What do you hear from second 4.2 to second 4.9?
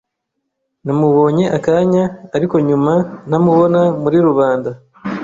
rubanda.